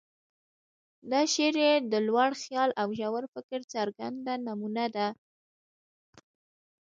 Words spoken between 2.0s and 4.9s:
لوړ خیال او ژور فکر څرګنده نمونه